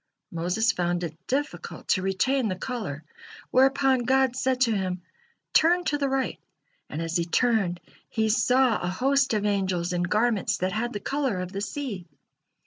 Moses 0.31 0.71
found 0.71 1.03
it 1.03 1.15
difficult 1.27 1.87
to 1.89 2.01
retain 2.01 2.47
the 2.47 2.55
color, 2.55 3.03
whereupon 3.51 3.99
God 3.99 4.35
said 4.35 4.59
to 4.61 4.71
him: 4.75 5.03
"Turn 5.53 5.83
to 5.83 5.99
the 5.99 6.09
right," 6.09 6.39
and 6.89 6.99
as 7.03 7.17
he 7.17 7.25
turned, 7.25 7.79
he 8.09 8.27
saw 8.27 8.79
a 8.81 8.87
host 8.89 9.31
of 9.35 9.45
angels 9.45 9.93
in 9.93 10.01
garments 10.01 10.57
that 10.57 10.71
had 10.71 10.93
the 10.93 10.99
color 10.99 11.39
of 11.39 11.51
the 11.51 11.61
sea. 11.61 12.07